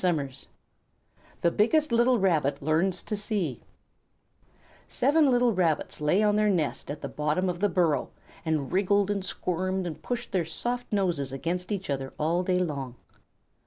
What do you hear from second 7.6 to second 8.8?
burrow, and